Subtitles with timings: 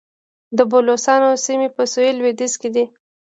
[0.57, 2.85] د بلوڅانو سیمې په سویل لویدیځ کې دي